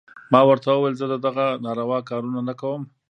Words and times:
ما 0.31 0.39
ورته 0.49 0.67
وويل 0.71 0.95
زه 1.01 1.05
دغه 1.27 1.45
ناروا 1.65 1.99
کارونه 2.09 2.39
نه 2.47 2.53
کوم. 2.61 2.81